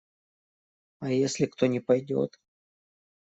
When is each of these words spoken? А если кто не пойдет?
А 1.01 1.11
если 1.11 1.45
кто 1.45 1.67
не 1.67 1.79
пойдет? 1.79 2.39